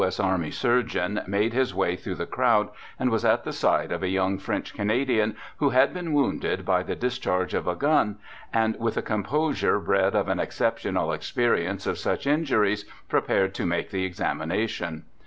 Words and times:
S. 0.03 0.19
Army 0.19 0.49
surgeon 0.49 1.21
made 1.27 1.53
his 1.53 1.75
way 1.75 1.95
through 1.95 2.15
the 2.15 2.25
crowd, 2.25 2.69
and 2.97 3.11
was 3.11 3.23
at 3.23 3.43
the 3.43 3.53
side 3.53 3.91
of 3.91 4.01
a 4.01 4.07
young 4.09 4.39
French 4.39 4.73
Canadian 4.73 5.35
who 5.57 5.69
had 5.69 5.93
been 5.93 6.11
wounded 6.11 6.65
by 6.65 6.81
the 6.81 6.95
dis 6.95 7.19
charge 7.19 7.53
of 7.53 7.67
a 7.67 7.75
gun, 7.75 8.17
and 8.51 8.75
with 8.79 8.97
a 8.97 9.03
composure 9.03 9.79
bred 9.79 10.15
of 10.15 10.27
an 10.27 10.39
exceptional 10.39 11.13
experience 11.13 11.85
of 11.85 11.99
such 11.99 12.25
injuries, 12.25 12.85
prepared 13.09 13.53
to 13.53 13.63
make 13.67 13.91
the 13.91 14.03
examination. 14.03 15.03